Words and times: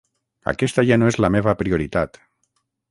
Aquesta 0.51 0.85
ja 0.89 0.97
no 1.03 1.11
és 1.11 1.21
la 1.25 1.31
meva 1.37 1.57
prioritat. 1.61 2.21